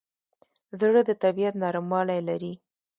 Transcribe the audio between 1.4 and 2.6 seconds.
نرموالی لري.